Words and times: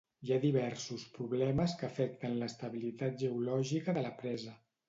Hi 0.27 0.31
ha 0.35 0.37
diversos 0.45 1.03
problemes 1.17 1.77
que 1.81 1.87
afecten 1.89 2.39
l'estabilitat 2.39 3.23
geològica 3.25 3.99
de 4.01 4.09
la 4.09 4.17
presa. 4.25 4.61